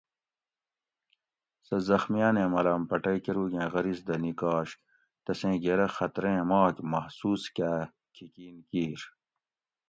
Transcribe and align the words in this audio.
سہ 1.65 1.77
زخمیانیں 1.89 2.51
ملام 2.53 2.81
پٹئ 2.89 3.17
کۤروگیں 3.23 3.67
غرض 3.73 3.97
دہ 4.07 4.15
نکاش 4.23 4.69
تسیں 5.25 5.55
گیرہ 5.63 5.87
خطریں 5.95 6.41
ماک 6.49 6.75
محسوس 6.91 7.43
کاۤ 7.55 7.81
کھی 8.13 8.25
کین 8.33 8.55
کیِر 8.69 8.99